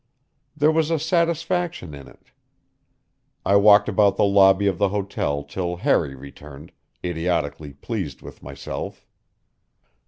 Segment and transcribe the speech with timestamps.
[0.57, 2.31] There was a satisfaction in it.
[3.45, 6.71] I walked about the lobby of the hotel till Harry returned,
[7.05, 9.05] idiotically pleased with myself.